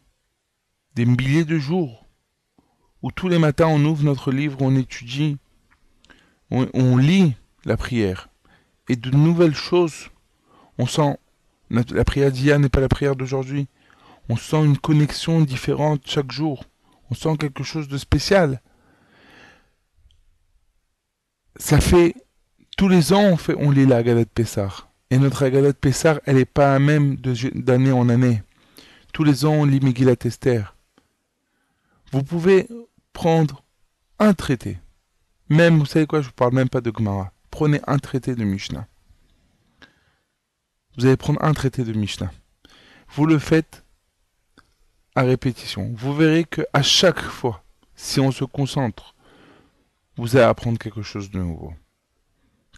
[0.95, 2.05] des milliers de jours,
[3.01, 5.37] où tous les matins on ouvre notre livre, on étudie,
[6.51, 7.33] on, lit
[7.65, 8.29] la prière.
[8.87, 10.09] Et de nouvelles choses,
[10.77, 11.17] on sent,
[11.71, 13.67] la prière d'hier n'est pas la prière d'aujourd'hui.
[14.29, 16.63] On sent une connexion différente chaque jour.
[17.09, 18.61] On sent quelque chose de spécial.
[21.57, 22.15] Ça fait
[22.77, 24.87] tous les ans on fait on lit la Haggadah de Pessah.
[25.09, 28.41] Et notre Haggadah de Pessah, elle n'est pas la même d'année en année.
[29.11, 30.75] Tous les ans on lit Megillat Esther.
[32.11, 32.67] Vous pouvez
[33.11, 33.63] prendre
[34.19, 34.79] un traité.
[35.49, 37.31] Même, vous savez quoi, je ne parle même pas de Gemara.
[37.51, 38.87] Prenez un traité de Mishnah.
[40.97, 42.31] Vous allez prendre un traité de Mishnah.
[43.09, 43.82] Vous le faites
[45.15, 45.93] à répétition.
[45.95, 47.63] Vous verrez que à chaque fois,
[47.95, 49.15] si on se concentre,
[50.17, 51.73] vous allez apprendre quelque chose de nouveau.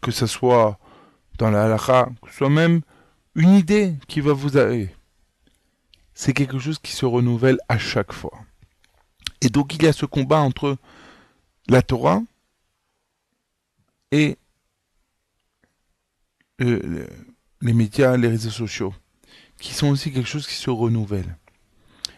[0.01, 0.77] Que ce soit
[1.37, 2.81] dans la halakha, que ce soit même
[3.35, 4.95] une idée qui va vous arriver.
[6.13, 8.37] C'est quelque chose qui se renouvelle à chaque fois.
[9.41, 10.77] Et donc il y a ce combat entre
[11.67, 12.21] la Torah
[14.11, 14.37] et
[16.61, 17.09] euh, le-
[17.61, 18.93] les médias, les réseaux sociaux,
[19.59, 21.37] qui sont aussi quelque chose qui se renouvelle.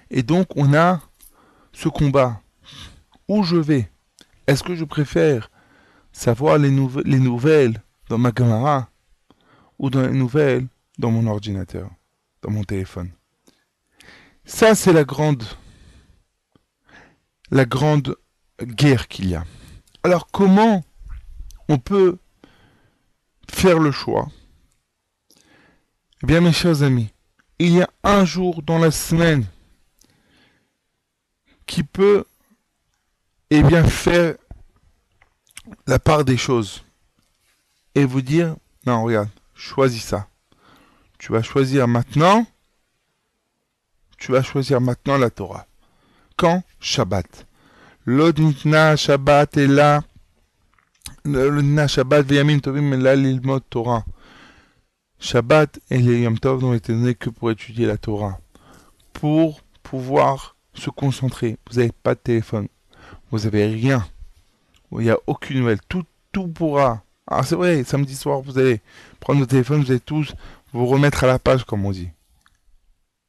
[0.09, 1.01] Et donc on a
[1.73, 2.41] ce combat.
[3.27, 3.89] Où je vais?
[4.47, 5.51] Est-ce que je préfère
[6.13, 8.89] savoir les, nouve- les nouvelles dans ma caméra
[9.77, 10.67] ou dans les nouvelles
[10.97, 11.89] dans mon ordinateur,
[12.41, 13.11] dans mon téléphone?
[14.45, 15.43] Ça, c'est la grande,
[17.51, 18.15] la grande
[18.61, 19.43] guerre qu'il y a.
[20.03, 20.85] Alors comment
[21.67, 22.17] on peut
[23.51, 24.29] faire le choix?
[26.23, 27.09] Eh bien, mes chers amis,
[27.59, 29.45] il y a un jour dans la semaine
[31.67, 32.25] qui peut
[33.49, 34.35] eh bien faire
[35.85, 36.83] la part des choses
[37.93, 40.27] et vous dire non regarde choisis ça.
[41.19, 42.45] Tu vas choisir maintenant
[44.17, 45.67] tu vas choisir maintenant la Torah.
[46.35, 46.63] Quand?
[46.79, 47.45] Shabbat.
[48.05, 50.01] L'od nitna Shabbat est là.
[51.23, 54.03] L'od nitna Shabbat v'yamim tovim est là Torah.
[55.19, 58.39] Shabbat et les Yom Tov n'ont été donnés que pour étudier la Torah.
[59.13, 62.67] Pour pouvoir se concentrer vous n'avez pas de téléphone
[63.31, 64.07] vous avez rien.
[64.91, 65.81] Il n'y a aucune nouvelle.
[65.87, 67.03] Tout, tout pourra.
[67.27, 68.81] Ah, c'est vrai, samedi soir, vous allez
[69.19, 70.33] prendre votre téléphone, vous allez tous
[70.71, 72.09] vous remettre à la page, comme on dit.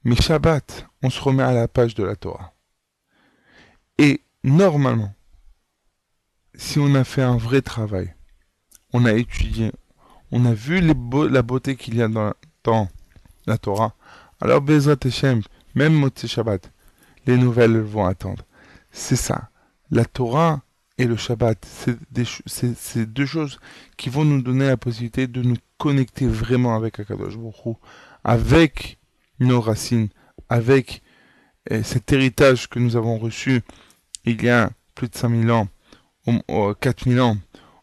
[0.05, 2.53] Mais Shabbat, on se remet à la page de la Torah.
[3.99, 5.13] Et normalement,
[6.55, 8.15] si on a fait un vrai travail,
[8.93, 9.73] on a étudié,
[10.31, 12.89] on a vu la beauté qu'il y a dans,
[13.47, 13.95] la Torah,
[14.41, 15.43] alors Bezrat Hashem,
[15.75, 16.71] même Motse Shabbat,
[17.29, 18.45] les nouvelles vont attendre.
[18.91, 19.51] C'est ça
[19.91, 20.63] la Torah
[20.99, 21.65] et le Shabbat,
[22.47, 23.61] c'est deux choses
[23.97, 27.77] qui vont nous donner la possibilité de nous connecter vraiment avec Akadosh Baruch
[28.25, 28.99] avec
[29.39, 30.09] nos racines,
[30.49, 31.03] avec
[31.71, 33.63] euh, cet héritage que nous avons reçu
[34.25, 35.69] il y a plus de 5000 ans,
[36.49, 37.37] au, 4000 ans,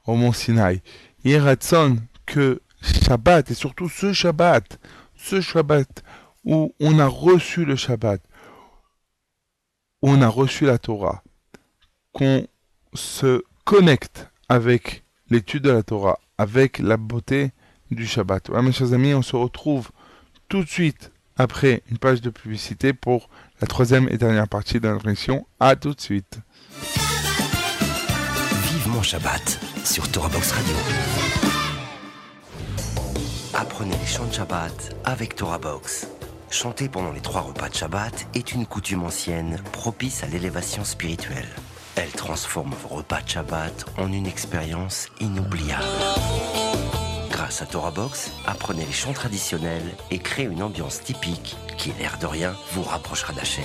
[0.05, 0.81] au mont Sinaï.
[1.23, 4.77] Yeratson, que Shabbat, et surtout ce Shabbat,
[5.15, 6.03] ce Shabbat
[6.43, 8.21] où on a reçu le Shabbat,
[10.07, 11.23] on a reçu la Torah,
[12.13, 12.45] qu'on
[12.93, 17.51] se connecte avec l'étude de la Torah, avec la beauté
[17.89, 18.49] du Shabbat.
[18.49, 19.89] mes chers amis, on se retrouve
[20.47, 24.87] tout de suite après une page de publicité pour la troisième et dernière partie de
[24.87, 25.47] notre émission.
[25.59, 26.37] À tout de suite.
[28.71, 30.75] Vivement Shabbat sur Torah Box Radio.
[33.55, 36.07] Apprenez les chants de Shabbat avec Torah Box.
[36.49, 41.49] Chanter pendant les trois repas de Shabbat est une coutume ancienne propice à l'élévation spirituelle.
[41.95, 45.83] Elle transforme vos repas de Shabbat en une expérience inoubliable.
[47.29, 52.17] Grâce à Torah Box, apprenez les chants traditionnels et créez une ambiance typique qui, l'air
[52.19, 53.63] de rien, vous rapprochera d'Hachem.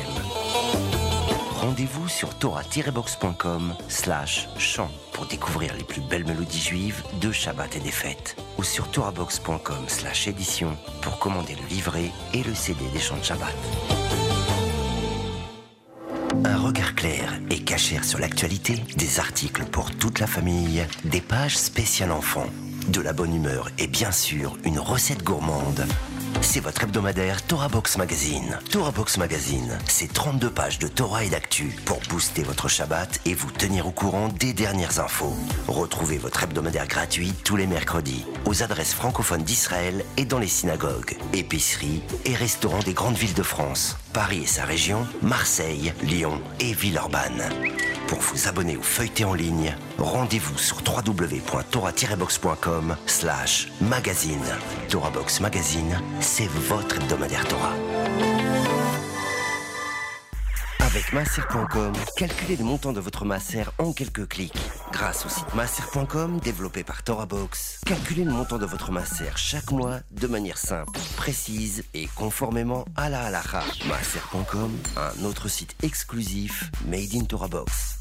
[1.60, 7.80] Rendez-vous sur torah-box.com slash chant pour découvrir les plus belles mélodies juives de Shabbat et
[7.80, 12.98] des fêtes ou sur torahbox.com slash édition pour commander le livret et le CD des
[12.98, 13.54] chants de Shabbat.
[16.46, 21.58] Un regard clair et cachère sur l'actualité, des articles pour toute la famille, des pages
[21.58, 22.48] spéciales enfants
[22.88, 25.86] de la bonne humeur et bien sûr une recette gourmande.
[26.42, 28.58] C'est votre hebdomadaire Torah Box Magazine.
[28.70, 33.34] Torah Box Magazine, c'est 32 pages de Torah et d'actu pour booster votre Shabbat et
[33.34, 35.34] vous tenir au courant des dernières infos.
[35.68, 41.16] Retrouvez votre hebdomadaire gratuit tous les mercredis aux adresses francophones d'Israël et dans les synagogues,
[41.32, 46.72] épiceries et restaurants des grandes villes de France, Paris et sa région, Marseille, Lyon et
[46.72, 47.44] Villeurbanne.
[48.10, 54.44] Pour vous abonner ou feuilleter en ligne, rendez-vous sur www.torah-box.com slash magazine.
[54.88, 57.76] Torah Box Magazine, c'est votre hebdomadaire Torah.
[60.80, 64.58] Avec masser.com, calculez le montant de votre masser en quelques clics.
[64.90, 70.00] Grâce au site masser.com développé par TorahBox, calculez le montant de votre masser chaque mois
[70.10, 73.62] de manière simple, précise et conformément à la halakha.
[73.86, 77.99] Masser.com, un autre site exclusif made in TorahBox.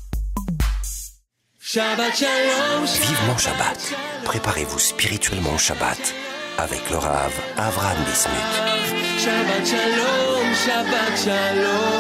[1.62, 2.86] Shabbat Shalom.
[2.86, 3.94] Vivement Shabbat.
[4.24, 6.16] Préparez-vous spirituellement au Shabbat
[6.58, 9.20] avec le Rav Avram Bismuth.
[9.20, 12.00] Shabbat Shalom, Shabbat Shalom.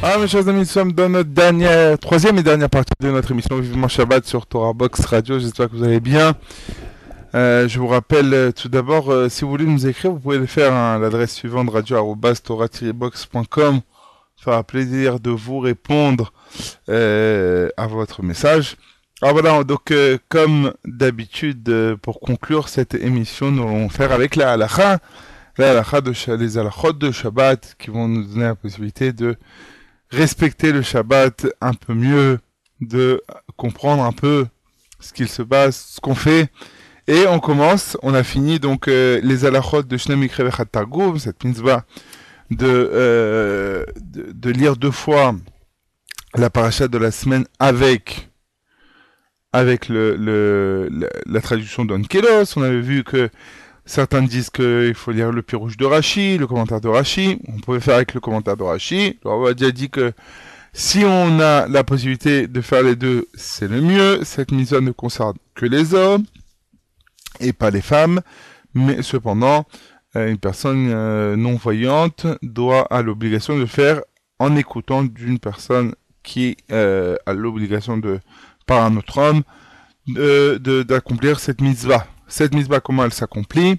[0.00, 3.30] Ah mes chers amis, nous sommes dans notre dernière, troisième et dernière partie de notre
[3.30, 5.38] émission Vivement Shabbat sur Torah Box Radio.
[5.38, 6.34] J'espère que vous allez bien.
[7.34, 10.38] Euh, je vous rappelle euh, tout d'abord, euh, si vous voulez nous écrire, vous pouvez
[10.38, 13.80] le faire à l'adresse suivante radio-torah-box.com.
[14.36, 16.32] Ça fera plaisir de vous répondre
[16.88, 18.76] à votre message.
[19.20, 19.92] Alors voilà, donc
[20.28, 25.00] comme d'habitude, pour conclure cette émission, nous allons faire avec la halakha,
[25.58, 29.34] la halakha de les halachot de Shabbat qui vont nous donner la possibilité de
[30.10, 32.38] respecter le Shabbat un peu mieux,
[32.80, 33.20] de
[33.56, 34.46] comprendre un peu
[35.00, 36.48] ce qu'il se passe, ce qu'on fait.
[37.08, 40.28] Et on commence, on a fini donc euh, les alachot de Shnem
[40.70, 41.84] Targum, cette mitzvah
[42.50, 45.34] de, euh, de, de, lire deux fois
[46.34, 48.28] la paracha de la semaine avec
[49.54, 50.90] avec le,
[51.24, 52.56] la, traduction d'Onkelos.
[52.56, 53.30] On avait vu que
[53.86, 57.40] certains disent qu'il faut lire le pirouge de Rashi, le commentaire de Rashi.
[57.48, 59.18] On pouvait faire avec le commentaire de Rashi.
[59.24, 60.12] On a déjà dit que
[60.74, 64.24] si on a la possibilité de faire les deux, c'est le mieux.
[64.24, 66.24] Cette mise ne concerne que les hommes
[67.40, 68.20] et pas les femmes,
[68.74, 69.66] mais cependant,
[70.16, 74.00] euh, une personne euh, non-voyante doit a l'obligation de faire
[74.38, 78.20] en écoutant d'une personne qui euh, a l'obligation de,
[78.66, 79.42] par un autre homme,
[80.06, 82.06] de d'accomplir cette mitzvah.
[82.28, 83.78] Cette mitzvah, comment elle s'accomplit?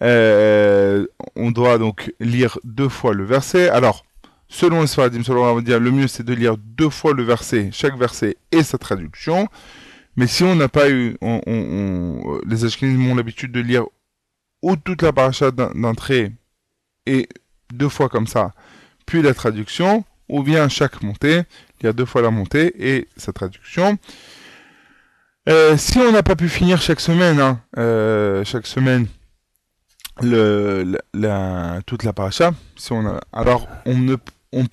[0.00, 3.68] On doit donc lire deux fois le verset.
[3.68, 4.04] Alors,
[4.48, 8.36] selon les Sfaradim, selon le mieux c'est de lire deux fois le verset, chaque verset
[8.50, 9.48] et sa traduction.
[10.16, 13.84] Mais si on n'a pas eu, on, on, les Ashkenazim ont l'habitude de lire
[14.60, 16.32] ou toute la paracha d'entrée
[17.06, 17.28] et
[17.72, 18.52] deux fois comme ça,
[19.06, 21.42] puis la traduction, ou bien chaque montée,
[21.84, 23.98] a deux fois la montée et sa traduction.
[25.48, 29.08] Euh, si on n'a pas pu finir chaque semaine, hein, euh, chaque semaine,
[30.20, 32.52] toute la paracha,
[33.32, 34.16] alors on ne,
[34.52, 34.64] on,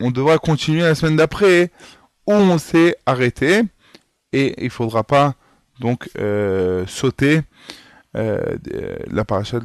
[0.00, 1.70] on devra continuer la semaine d'après
[2.26, 3.62] où on s'est arrêté
[4.32, 5.34] et il faudra pas
[5.80, 7.42] donc euh, sauter
[8.16, 8.56] euh,
[9.10, 9.58] la paracha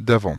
[0.00, 0.36] d'avant.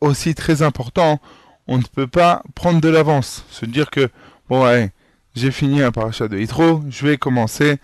[0.00, 1.20] Aussi très important,
[1.66, 4.08] on ne peut pas prendre de l'avance, se dire que
[4.48, 4.90] bon ouais,
[5.34, 7.78] j'ai fini un parachat de Hitro, je vais commencer,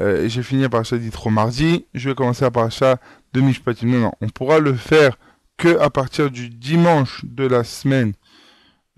[0.00, 2.98] euh, j'ai fini un parachat d'Hitro mardi, je vais commencer un parachat
[3.32, 3.86] de Mishpatim.
[3.86, 5.16] Non, non, on pourra le faire
[5.56, 8.14] que à partir du dimanche de la semaine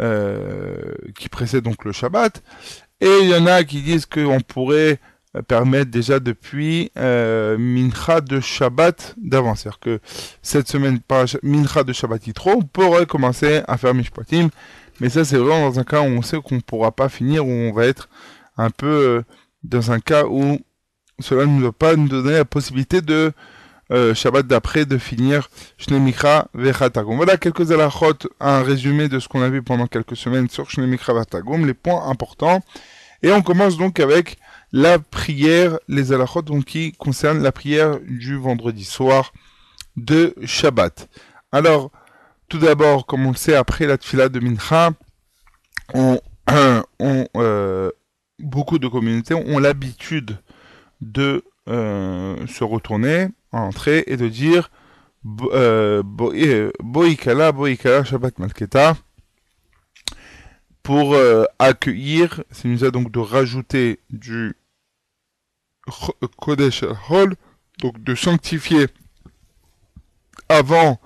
[0.00, 2.42] euh, qui précède donc le Shabbat.
[3.00, 5.00] Et il y en a qui disent qu'on pourrait
[5.41, 9.55] permettre déjà depuis euh, Mincha de Shabbat d'avant.
[9.55, 10.01] C'est-à-dire que
[10.43, 14.49] cette semaine, par Mincha de Shabbat Yitro, on pourrait commencer à faire Mishpatim.
[15.01, 17.47] Mais ça, c'est vraiment dans un cas où on sait qu'on ne pourra pas finir,
[17.47, 18.11] où on va être
[18.59, 19.22] un peu euh,
[19.64, 20.61] dans un cas où
[21.18, 23.33] cela ne va pas nous donner la possibilité de
[23.91, 27.16] euh, Shabbat d'après de finir Shnemikra Vechatagum.
[27.16, 31.14] Voilà quelques alachot, un résumé de ce qu'on a vu pendant quelques semaines sur Shnemikra
[31.14, 32.62] Vechatagum, les points importants.
[33.22, 34.39] Et on commence donc avec
[34.72, 39.32] la prière, les alachot donc, qui concernent la prière du vendredi soir
[39.96, 41.08] de Shabbat.
[41.52, 41.90] Alors,
[42.48, 44.92] tout d'abord, comme on le sait, après la tfila de Mincha,
[45.94, 47.90] euh,
[48.38, 50.38] beaucoup de communautés ont l'habitude
[51.00, 54.70] de euh, se retourner, entrer et de dire
[55.52, 58.94] euh, Boikala, Boikala, Shabbat Malketa
[60.82, 64.56] pour euh, accueillir, c'est nous a donc de rajouter du
[66.37, 67.35] Kodesh Hol,
[67.80, 68.87] donc de sanctifier
[70.49, 71.01] avant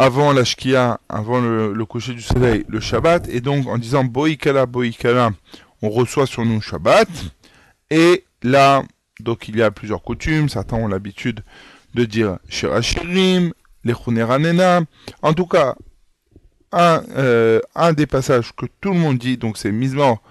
[0.00, 4.64] avant la Shkia, avant le, coucher du soleil, le Shabbat, et donc en disant Boikala,
[4.64, 5.32] Boikala,
[5.82, 7.06] on reçoit sur nous Shabbat,
[7.90, 8.82] et là,
[9.20, 11.44] donc il y a plusieurs coutumes, certains ont l'habitude
[11.92, 13.52] de dire Shirachirim,
[13.84, 14.80] les Khuneranena,
[15.20, 15.74] en tout cas,
[16.72, 20.22] un, euh, un des passages que tout le monde dit, donc c'est Mizmor,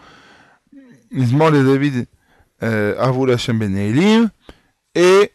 [1.11, 2.07] Mizmor les David,
[2.61, 4.29] Avul Hashem Ben
[4.95, 5.31] et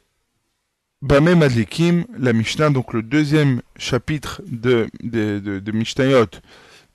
[1.03, 6.27] Bamé Madlikim, la Mishnah, donc le deuxième chapitre de, de, de, Mishnayot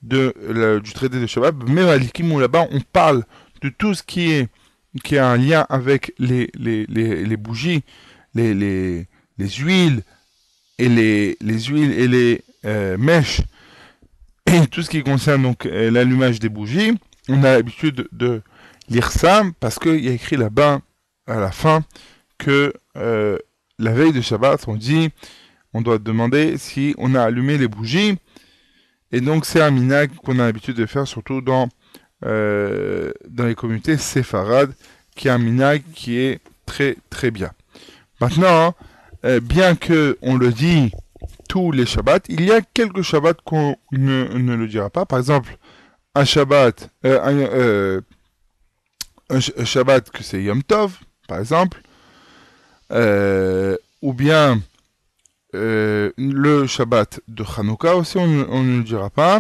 [0.01, 3.23] de, du traité de Shabbat, Bamé Madlikim, où là-bas on parle
[3.61, 4.47] de tout ce qui est
[5.03, 7.83] qui a un lien avec les, les, les, bougies,
[8.33, 9.07] les, les,
[9.37, 10.01] les huiles
[10.79, 13.41] et les, les huiles et les euh, mèches
[14.47, 16.97] et tout ce qui concerne donc euh, l'allumage des bougies.
[17.27, 18.41] On a l'habitude de
[18.89, 20.81] lire ça parce qu'il y a écrit là-bas
[21.27, 21.83] à la fin
[22.37, 23.37] que euh,
[23.77, 25.09] la veille de Shabbat, on dit,
[25.73, 28.17] on doit demander si on a allumé les bougies.
[29.11, 31.69] Et donc c'est un minag qu'on a l'habitude de faire surtout dans,
[32.25, 34.73] euh, dans les communautés séfarades,
[35.15, 37.51] qui est un minag qui est très très bien.
[38.21, 38.75] Maintenant,
[39.25, 40.91] euh, bien que on le dit
[41.47, 45.05] tous les Shabbats, il y a quelques Shabbats qu'on ne, ne, le dira pas.
[45.05, 45.57] Par exemple,
[46.13, 46.91] un Shabbat,
[49.29, 51.81] un, Shabbat que c'est Yom Tov, par exemple,
[52.91, 54.61] euh, ou bien
[55.55, 59.39] euh, le Shabbat de Hanouka aussi, on, ne le dira pas.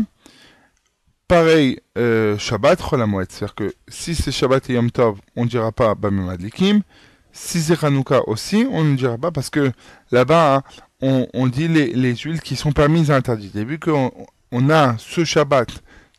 [1.27, 5.71] Pareil, euh, Shabbat Cholamouet, c'est-à-dire que si c'est Shabbat et Yom Tov, on ne dira
[5.71, 6.81] pas Bamim Adlikim.
[7.31, 9.71] Si c'est Hanouka aussi, on ne dira pas parce que
[10.11, 10.63] là-bas, hein,
[11.01, 13.55] on, on, dit les, les, huiles qui sont permises et interdites.
[13.55, 14.11] Et vu qu'on
[14.51, 15.69] on a ce Shabbat,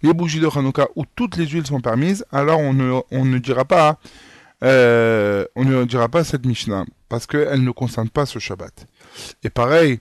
[0.03, 3.99] les bougies de Hanouka où toutes les huiles sont permises, alors on ne, dira pas
[4.63, 8.87] euh, on ne dira pas cette Mishnah, parce qu'elle ne concerne pas ce Shabbat.
[9.43, 10.01] Et pareil,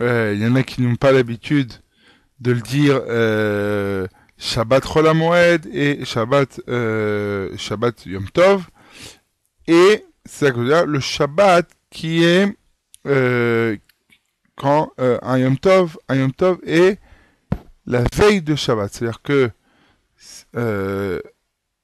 [0.00, 1.72] euh, il y en a qui n'ont pas l'habitude
[2.40, 4.06] de le dire euh,
[4.38, 8.66] Shabbat Cholamoed et Shabbat, euh, Shabbat Yom Tov.
[9.66, 12.56] Et c'est le Shabbat qui est
[13.06, 13.76] euh,
[14.56, 16.98] quand euh, un Yom Tov, un Yom Tov est
[17.88, 18.92] la veille de Shabbat.
[18.92, 19.50] C'est-à-dire que
[20.56, 21.20] euh,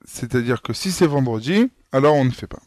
[0.05, 2.63] c'est-à-dire que si c'est vendredi, alors on ne fait pas.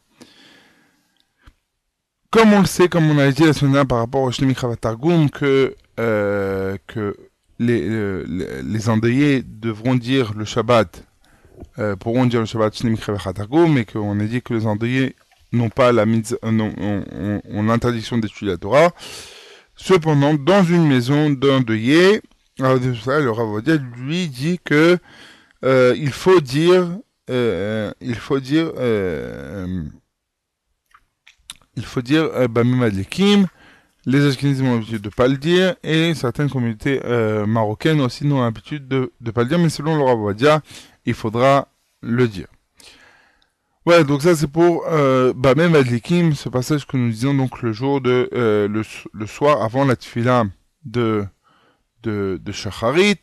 [2.31, 4.55] Comme on le sait, comme on a dit la semaine dernière par rapport au Shnemi
[4.79, 7.15] Targum, que, euh, que
[7.59, 8.23] les,
[8.63, 11.03] les, endeuillés devront dire le Shabbat,
[11.79, 15.15] euh, pourront dire le Shabbat Shnemi Targum, et qu'on a dit que les endeuillés
[15.53, 18.89] n'ont pas l'interdiction d'étudier la Torah.
[19.75, 22.21] Cependant, dans une maison d'endeuillés,
[22.59, 24.97] le Ravodia lui dit que
[25.63, 26.87] euh, il faut dire
[27.29, 29.83] euh, il faut dire, euh,
[31.75, 32.47] il faut dire euh.
[34.09, 37.01] Les Ashkenazim ont l'habitude de ne pas le dire et certaines communautés
[37.45, 40.61] marocaines aussi n'ont l'habitude de ne pas le dire, mais selon le Ravodia,
[41.05, 41.67] il faudra
[42.01, 42.47] le dire.
[43.85, 47.73] Ouais, donc ça c'est pour euh, Bamim Adlekim, ce passage que nous disions donc le
[47.73, 48.83] jour de le,
[49.13, 50.45] le, soir avant la tfila
[50.85, 51.25] de
[52.07, 53.21] de, de Shacharit.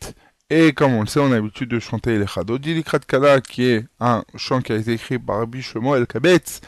[0.49, 3.85] Et comme on le sait, on a l'habitude de chanter les Chadodi Kala, qui est
[3.99, 5.65] un chant qui a été écrit par Rabbi
[5.97, 6.61] El Kabetz,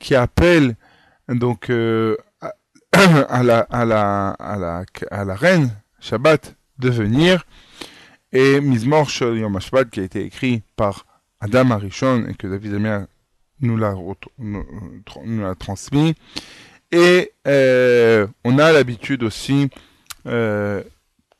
[0.00, 0.74] qui appelle
[1.28, 7.44] donc euh, à, la, à, la, à, la, à la reine Shabbat de venir.
[8.32, 11.06] Et Mizmor Shel Yom Shabbat, qui a été écrit par
[11.40, 13.06] Adam Arishon et que David Amer
[13.60, 13.94] nous l'a
[14.38, 14.64] nous,
[15.24, 16.14] nous l'a transmis.
[16.90, 19.70] Et euh, on a l'habitude aussi
[20.26, 20.82] euh,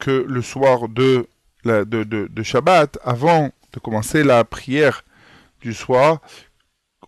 [0.01, 1.29] que le soir de,
[1.65, 5.05] de, de, Shabbat, avant de commencer la prière
[5.61, 6.21] du soir,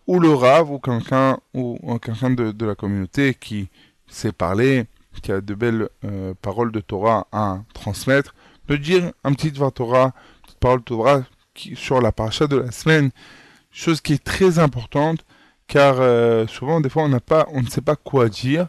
[0.07, 3.69] ou le Rav ou quelqu'un ou quelqu'un de, de, la communauté qui
[4.07, 4.87] sait parler,
[5.23, 8.35] qui a de belles euh, paroles de Torah à transmettre,
[8.69, 11.23] de dire un petit Torah, une petite parole de Torah
[11.75, 13.11] sur la paracha de la semaine,
[13.71, 15.25] chose qui est très importante
[15.67, 18.69] car euh, souvent des fois on pas, on ne sait pas quoi dire.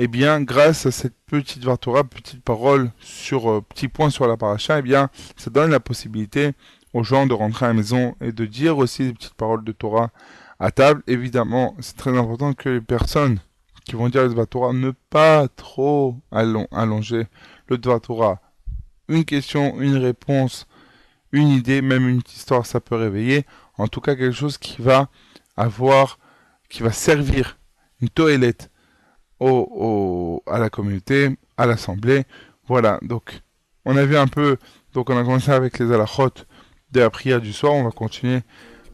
[0.00, 4.36] Eh bien, grâce à cette petite Vartora, petite parole sur euh, petit point sur la
[4.36, 6.52] paracha, eh bien, ça donne la possibilité
[6.94, 9.72] aux gens de rentrer à la maison et de dire aussi des petites paroles de
[9.72, 10.12] Torah
[10.60, 11.02] à table.
[11.08, 13.40] Évidemment, c'est très important que les personnes
[13.86, 17.26] qui vont dire le Torah ne pas trop allonger
[17.66, 18.40] le Torah.
[19.08, 20.68] Une question, une réponse,
[21.32, 23.46] une idée, même une histoire, ça peut réveiller.
[23.78, 25.08] En tout cas, quelque chose qui va
[25.56, 26.20] avoir,
[26.68, 27.58] qui va servir
[28.00, 28.70] une toilette
[29.40, 32.24] au, à la communauté, à l'assemblée.
[32.66, 33.40] Voilà, donc
[33.84, 34.56] on a vu un peu,
[34.92, 36.30] donc on a commencé avec les alachot
[36.92, 38.42] de la prière du soir, on va continuer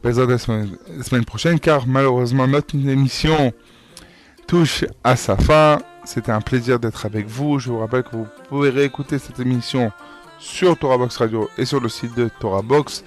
[0.05, 3.51] la semaine, la semaine prochaine, car malheureusement notre émission
[4.47, 5.79] touche à sa fin.
[6.03, 7.57] C'était un plaisir d'être avec vous.
[7.59, 9.91] Je vous rappelle que vous pouvez réécouter cette émission
[10.37, 13.03] sur Torah Box Radio et sur le site de Torah Box.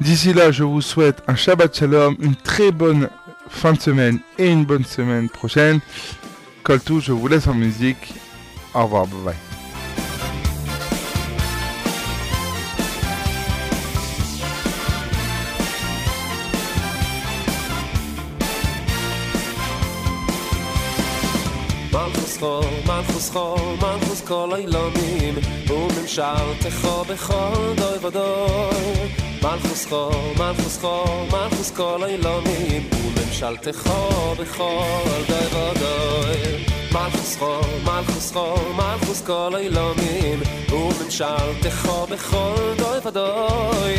[0.00, 3.08] D'ici là, je vous souhaite un Shabbat Shalom, une très bonne
[3.49, 5.79] fin de semaine et une bonne semaine prochaine.
[6.63, 8.13] Coltou, je vous laisse en musique.
[8.73, 9.51] Au revoir, bye bye.
[22.87, 25.35] מלכוס חול, מלכוס כל אילומים,
[25.69, 29.09] וממשלתך בכל דוי ודוי.
[29.43, 32.89] מלכוס חול, מלכוס חול, מלכוס כל אילומים,
[33.36, 33.90] וממשלתך
[34.38, 36.64] בכל דוי ודוי.
[36.92, 43.94] מלכוס חול, מלכוס חול, מלכוס כל אילומים, וממשלתך בכל דוי ודוי.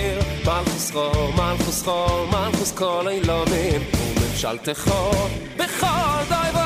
[0.46, 4.92] מלכוס חול, מלכוס חול, מלכוס כל אילומים, וממשלתך
[5.58, 6.57] בכל דוי ודוי.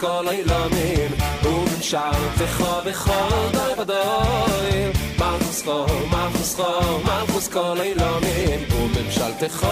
[0.00, 1.10] כל אילומים,
[1.42, 4.92] וממשלתך בכל דוי ודוי.
[5.18, 9.66] מלכוס חול, מלכוס חול, מלכוס כל אילומים, וממשלתך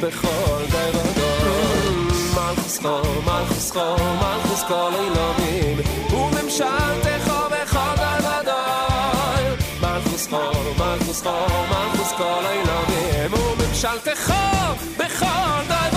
[0.00, 1.94] בכל דוי ודוי.
[2.34, 5.78] מלכוס חול, מלכוס חול, מלכוס כל אילומים,
[6.10, 9.56] וממשלתך בכל דוי ודוי.
[9.82, 14.32] מלכוס חול, מלכוס חול, מלכוס כל אילומים, וממשלתך
[14.98, 15.95] בכל דוי ודוי.